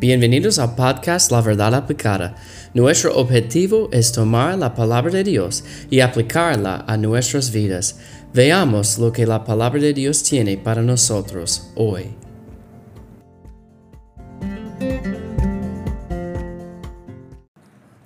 Bienvenidos 0.00 0.60
al 0.60 0.76
podcast 0.76 1.32
La 1.32 1.40
Verdad 1.40 1.74
Aplicada. 1.74 2.36
Nuestro 2.72 3.16
objetivo 3.16 3.88
es 3.90 4.12
tomar 4.12 4.56
la 4.56 4.72
palabra 4.72 5.10
de 5.10 5.24
Dios 5.24 5.64
y 5.90 5.98
aplicarla 5.98 6.84
a 6.86 6.96
nuestras 6.96 7.50
vidas. 7.50 7.98
Veamos 8.32 9.00
lo 9.00 9.10
que 9.10 9.26
la 9.26 9.42
palabra 9.42 9.80
de 9.80 9.92
Dios 9.92 10.22
tiene 10.22 10.56
para 10.56 10.82
nosotros 10.82 11.72
hoy. 11.74 12.14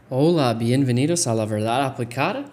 Hola, 0.09 0.55
bienvenidos 0.55 1.27
a 1.27 1.35
La 1.35 1.45
Verdad 1.45 1.85
Aplicada. 1.85 2.47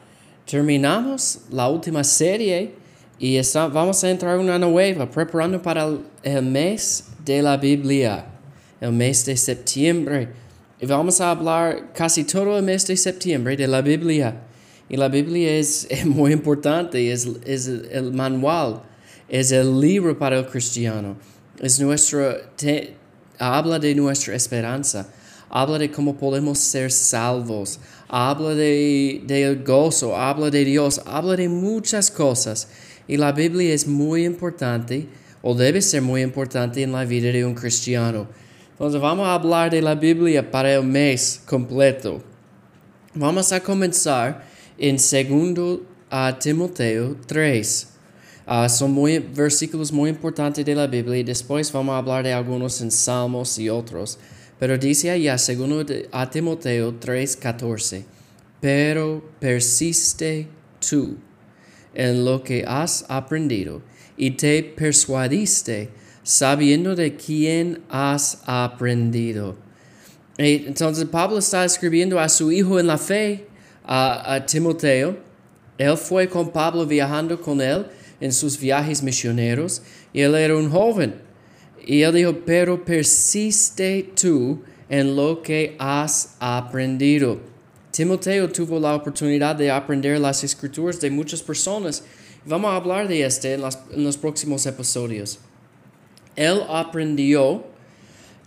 Terminamos 0.45 1.43
la 1.49 1.69
última 1.69 2.03
serie 2.03 2.75
y 3.17 3.39
vamos 3.53 4.03
a 4.03 4.09
entrar 4.09 4.35
en 4.35 4.41
una 4.41 4.59
nueva, 4.59 5.09
preparando 5.09 5.61
para 5.61 5.87
el 6.23 6.43
mes 6.43 7.05
de 7.23 7.41
la 7.41 7.55
Biblia 7.55 8.25
el 8.81 8.91
mes 8.91 9.25
de 9.25 9.35
septiembre. 9.37 10.29
Y 10.81 10.85
vamos 10.85 11.19
a 11.19 11.31
hablar 11.31 11.91
casi 11.93 12.23
todo 12.23 12.57
el 12.57 12.63
mes 12.63 12.87
de 12.87 12.95
septiembre 12.95 13.57
de 13.57 13.67
la 13.67 13.81
Biblia. 13.81 14.41
Y 14.89 14.97
la 14.97 15.07
Biblia 15.07 15.55
es, 15.57 15.87
muy 16.05 16.31
importante, 16.31 17.11
es, 17.11 17.27
es, 17.45 17.67
el 17.67 18.11
manual, 18.13 18.81
es 19.27 19.51
el 19.51 19.79
libro 19.79 20.17
para 20.17 20.39
el 20.39 20.47
cristiano. 20.47 21.17
Es 21.59 21.79
nuestro, 21.79 22.35
habla 23.37 23.77
de 23.79 23.93
nuestra 23.93 24.35
esperanza, 24.35 25.09
habla 25.49 25.77
de 25.77 25.91
cómo 25.91 26.15
podemos 26.17 26.57
ser 26.57 26.91
salvos, 26.91 27.79
habla 28.07 28.55
de, 28.55 29.21
de 29.25 29.55
gozo, 29.55 30.15
habla 30.15 30.49
de 30.49 30.63
Dios, 30.63 31.01
habla 31.05 31.35
de 31.35 31.49
muchas 31.49 32.09
cosas. 32.09 32.69
Y 33.07 33.17
la 33.17 33.31
Biblia 33.31 33.73
es 33.73 33.85
muy 33.87 34.25
importante, 34.25 35.07
o 35.41 35.53
debe 35.53 35.81
ser 35.81 36.01
muy 36.01 36.21
importante 36.21 36.81
en 36.81 36.91
la 36.91 37.05
vida 37.05 37.31
de 37.31 37.45
un 37.45 37.53
cristiano. 37.53 38.27
Vamos 38.79 39.27
a 39.27 39.33
hablar 39.33 39.69
de 39.69 39.81
la 39.81 39.93
Biblia 39.93 40.49
para 40.49 40.73
el 40.73 40.83
mes 40.83 41.41
completo. 41.45 42.23
Vamos 43.13 43.51
a 43.51 43.59
comenzar 43.59 44.47
en 44.77 44.97
segundo 44.97 45.83
a 46.09 46.39
Timoteo 46.39 47.17
3. 47.27 47.89
Ah, 48.47 48.69
son 48.69 48.91
muy, 48.91 49.19
versículos 49.19 49.91
muy 49.91 50.09
importantes 50.09 50.63
de 50.63 50.73
la 50.73 50.87
Biblia 50.87 51.17
y 51.17 51.23
después 51.23 51.69
vamos 51.73 51.91
a 51.91 51.97
hablar 51.97 52.23
de 52.23 52.31
algunos 52.31 52.79
en 52.79 52.89
Salmos 52.89 53.59
y 53.59 53.67
otros. 53.67 54.17
Pero 54.57 54.77
dice 54.77 55.11
allá, 55.11 55.37
segundo 55.37 55.85
a 56.13 56.29
Timoteo 56.29 56.93
3:14, 57.01 58.05
pero 58.61 59.21
persiste 59.41 60.47
tú 60.89 61.17
en 61.93 62.23
lo 62.23 62.41
que 62.41 62.63
has 62.65 63.05
aprendido 63.09 63.81
y 64.15 64.31
te 64.31 64.63
persuadiste 64.63 65.89
sabiendo 66.23 66.95
de 66.95 67.15
quién 67.15 67.81
has 67.89 68.41
aprendido. 68.45 69.55
Entonces 70.37 71.05
Pablo 71.05 71.39
está 71.39 71.65
escribiendo 71.65 72.19
a 72.19 72.29
su 72.29 72.51
hijo 72.51 72.79
en 72.79 72.87
la 72.87 72.97
fe, 72.97 73.47
a, 73.83 74.45
Timoteo. 74.45 75.17
Él 75.77 75.97
fue 75.97 76.29
con 76.29 76.51
Pablo 76.51 76.85
viajando 76.85 77.41
con 77.41 77.59
él 77.61 77.85
en 78.21 78.31
sus 78.31 78.57
viajes 78.57 79.03
misioneros 79.03 79.81
y 80.13 80.21
él 80.21 80.35
era 80.35 80.55
un 80.55 80.69
joven. 80.69 81.15
Y 81.85 82.03
él 82.03 82.13
dijo, 82.13 82.37
pero 82.45 82.85
persiste 82.85 84.11
tú 84.15 84.61
en 84.87 85.15
lo 85.15 85.41
que 85.41 85.75
has 85.77 86.35
aprendido. 86.39 87.39
Timoteo 87.91 88.49
tuvo 88.49 88.79
la 88.79 88.95
oportunidad 88.95 89.55
de 89.55 89.71
aprender 89.71 90.19
las 90.19 90.43
escrituras 90.43 91.01
de 91.01 91.09
muchas 91.09 91.41
personas. 91.41 92.03
Vamos 92.45 92.71
a 92.71 92.77
hablar 92.77 93.07
de 93.07 93.25
este 93.25 93.55
en 93.55 94.03
los 94.03 94.17
próximos 94.17 94.65
episodios 94.65 95.39
él 96.39 96.61
aprendió 96.69 97.65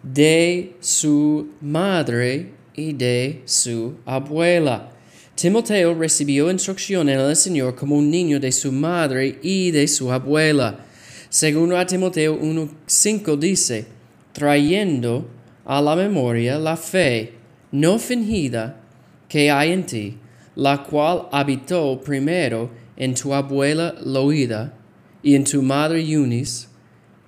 de 0.03 0.77
su 0.81 1.49
madre 1.61 2.53
y 2.75 2.95
de 2.95 3.43
su 3.45 3.97
abuela. 4.07 4.89
Timoteo 5.35 5.93
recibió 5.93 6.51
instrucción 6.51 7.11
en 7.11 7.21
el 7.21 7.37
Señor 7.37 7.75
como 7.75 7.97
un 7.97 8.11
niño 8.11 8.41
de 8.41 8.51
su 8.51 8.73
madre 8.73 9.39
y 9.43 9.73
de 9.73 9.87
su 9.87 10.11
abuela. 10.11 10.87
Según 11.29 11.75
a 11.75 11.87
Timoteo 11.87 12.41
1.5 12.41 13.39
dice, 13.39 13.87
trayendo 14.33 15.29
a 15.67 15.83
la 15.83 15.95
memoria 15.95 16.59
la 16.59 16.79
fe 16.79 17.35
no 17.73 17.99
fingida 17.99 18.81
que 19.29 19.51
hay 19.51 19.73
en 19.73 19.85
ti, 19.85 20.19
la 20.57 20.83
cual 20.83 21.29
habitó 21.31 22.01
primero 22.01 22.71
en 22.97 23.15
tu 23.15 23.35
abuela 23.35 23.95
Loida 24.03 24.73
y 25.23 25.35
en 25.35 25.45
tu 25.45 25.61
madre 25.61 26.01
Eunice, 26.03 26.72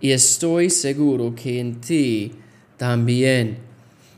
y 0.04 0.12
estoy 0.12 0.68
seguro 0.68 1.34
que 1.34 1.58
en 1.58 1.80
ti 1.80 2.32
también. 2.76 3.56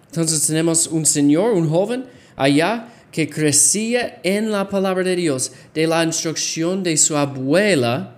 Entonces 0.07 0.45
tenemos 0.45 0.89
un 0.89 1.07
señor, 1.07 1.53
un 1.53 1.69
joven 1.69 2.07
allá 2.35 2.93
que 3.13 3.31
crecía 3.31 4.19
en 4.25 4.51
la 4.51 4.69
palabra 4.69 5.05
de 5.05 5.15
Dios, 5.15 5.53
de 5.73 5.87
la 5.87 6.03
instrucción 6.03 6.83
de 6.83 6.97
su 6.97 7.17
abuela, 7.17 8.17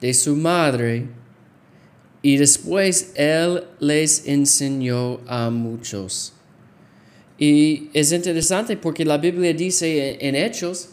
de 0.00 0.12
su 0.14 0.34
madre, 0.34 1.06
y 2.22 2.38
después 2.38 3.12
él 3.14 3.62
les 3.78 4.26
enseñó 4.26 5.20
a 5.28 5.50
muchos. 5.50 6.32
Y 7.38 7.88
es 7.92 8.10
interesante 8.10 8.76
porque 8.76 9.04
la 9.04 9.18
Biblia 9.18 9.54
dice 9.54 10.18
en 10.20 10.34
Hechos 10.34 10.88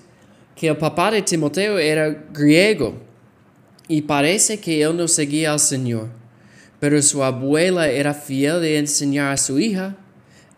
que 0.55 0.67
el 0.67 0.77
papá 0.77 1.09
de 1.09 1.23
Timoteo 1.23 1.79
era 1.79 2.07
griego. 2.31 3.09
Y 3.91 4.03
parece 4.03 4.57
que 4.57 4.81
él 4.81 4.95
no 4.95 5.05
seguía 5.09 5.51
al 5.51 5.59
Señor, 5.59 6.07
pero 6.79 7.01
su 7.01 7.21
abuela 7.25 7.89
era 7.89 8.13
fiel 8.13 8.61
de 8.61 8.77
enseñar 8.77 9.33
a 9.33 9.35
su 9.35 9.59
hija. 9.59 9.97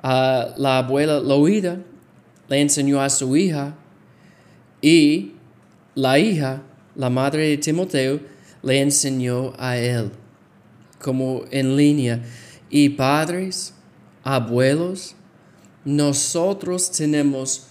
a 0.03 0.53
la 0.55 0.77
abuela 0.77 1.19
Loida 1.19 1.79
le 2.47 2.61
enseñó 2.61 3.01
a 3.01 3.09
su 3.09 3.35
hija 3.35 3.75
y 4.83 5.31
la 5.95 6.19
hija, 6.19 6.61
la 6.95 7.09
madre 7.09 7.47
de 7.47 7.57
Timoteo, 7.57 8.19
le 8.61 8.81
enseñó 8.81 9.53
a 9.57 9.77
él, 9.77 10.11
como 11.01 11.45
en 11.50 11.75
línea. 11.75 12.21
Y 12.69 12.89
padres, 12.89 13.73
abuelos, 14.23 15.15
nosotros 15.83 16.91
tenemos 16.91 17.65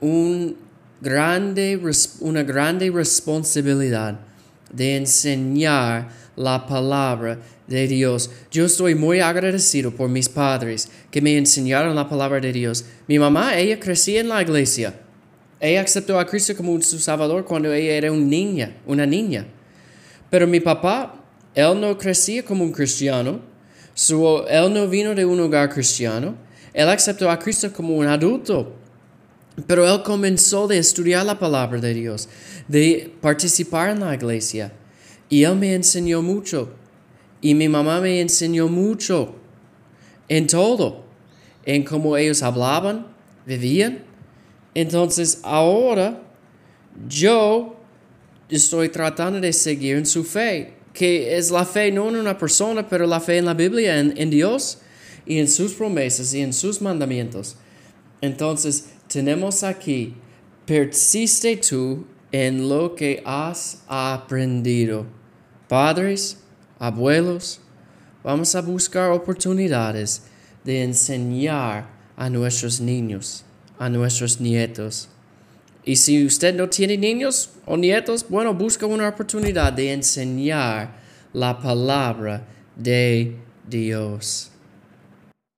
un 0.00 0.56
grande, 1.00 1.80
una 2.18 2.42
grande 2.42 2.90
responsabilidad 2.90 4.25
de 4.72 4.96
enseñar 4.96 6.08
la 6.36 6.66
palabra 6.66 7.38
de 7.66 7.88
Dios. 7.88 8.30
Yo 8.50 8.66
estoy 8.66 8.94
muy 8.94 9.20
agradecido 9.20 9.90
por 9.90 10.08
mis 10.08 10.28
padres 10.28 10.88
que 11.10 11.20
me 11.20 11.36
enseñaron 11.36 11.94
la 11.94 12.08
palabra 12.08 12.40
de 12.40 12.52
Dios. 12.52 12.84
Mi 13.06 13.18
mamá, 13.18 13.56
ella 13.56 13.80
crecía 13.80 14.20
en 14.20 14.28
la 14.28 14.42
iglesia. 14.42 14.94
Ella 15.58 15.82
aceptó 15.82 16.18
a 16.18 16.26
Cristo 16.26 16.54
como 16.56 16.80
su 16.82 16.98
Salvador 16.98 17.44
cuando 17.44 17.72
ella 17.72 17.94
era 17.94 18.12
una 18.12 18.24
niña, 18.24 18.76
una 18.86 19.06
niña. 19.06 19.46
Pero 20.30 20.46
mi 20.46 20.60
papá, 20.60 21.24
él 21.54 21.80
no 21.80 21.96
crecía 21.96 22.44
como 22.44 22.62
un 22.62 22.72
cristiano. 22.72 23.40
Su, 23.94 24.44
él 24.48 24.72
no 24.72 24.86
vino 24.86 25.14
de 25.14 25.24
un 25.24 25.40
hogar 25.40 25.70
cristiano. 25.70 26.34
Él 26.74 26.88
aceptó 26.88 27.30
a 27.30 27.38
Cristo 27.38 27.72
como 27.72 27.96
un 27.96 28.06
adulto. 28.06 28.74
Pero 29.66 29.90
él 29.90 30.02
comenzó 30.02 30.68
de 30.68 30.78
estudiar 30.78 31.24
la 31.24 31.38
palabra 31.38 31.80
de 31.80 31.94
Dios, 31.94 32.28
de 32.68 33.12
participar 33.20 33.90
en 33.90 34.00
la 34.00 34.14
iglesia. 34.14 34.72
Y 35.28 35.44
él 35.44 35.56
me 35.56 35.74
enseñó 35.74 36.20
mucho. 36.20 36.70
Y 37.40 37.54
mi 37.54 37.68
mamá 37.68 38.00
me 38.00 38.20
enseñó 38.20 38.68
mucho 38.68 39.34
en 40.28 40.46
todo, 40.46 41.04
en 41.64 41.84
cómo 41.84 42.16
ellos 42.16 42.42
hablaban, 42.42 43.06
vivían. 43.46 44.04
Entonces 44.74 45.40
ahora 45.42 46.22
yo 47.08 47.76
estoy 48.48 48.88
tratando 48.90 49.40
de 49.40 49.52
seguir 49.52 49.96
en 49.96 50.06
su 50.06 50.22
fe, 50.24 50.74
que 50.92 51.36
es 51.36 51.50
la 51.50 51.64
fe 51.64 51.90
no 51.90 52.08
en 52.08 52.16
una 52.16 52.36
persona, 52.36 52.86
pero 52.88 53.06
la 53.06 53.20
fe 53.20 53.38
en 53.38 53.46
la 53.46 53.54
Biblia, 53.54 53.98
en, 53.98 54.12
en 54.16 54.30
Dios 54.30 54.78
y 55.24 55.38
en 55.38 55.48
sus 55.48 55.72
promesas 55.72 56.32
y 56.34 56.40
en 56.40 56.52
sus 56.52 56.80
mandamientos. 56.80 57.56
Entonces, 58.20 58.86
tenemos 59.16 59.62
aquí, 59.62 60.12
persiste 60.66 61.56
tú 61.56 62.04
en 62.30 62.68
lo 62.68 62.94
que 62.94 63.22
has 63.24 63.82
aprendido. 63.88 65.06
Padres, 65.68 66.36
abuelos, 66.78 67.58
vamos 68.22 68.54
a 68.54 68.60
buscar 68.60 69.10
oportunidades 69.10 70.24
de 70.64 70.82
enseñar 70.82 71.88
a 72.14 72.28
nuestros 72.28 72.78
niños, 72.78 73.42
a 73.78 73.88
nuestros 73.88 74.38
nietos. 74.38 75.08
Y 75.82 75.96
si 75.96 76.26
usted 76.26 76.54
no 76.54 76.68
tiene 76.68 76.98
niños 76.98 77.52
o 77.64 77.78
nietos, 77.78 78.26
bueno, 78.28 78.52
busca 78.52 78.84
una 78.84 79.08
oportunidad 79.08 79.72
de 79.72 79.94
enseñar 79.94 80.94
la 81.32 81.58
palabra 81.58 82.46
de 82.76 83.34
Dios. 83.66 84.50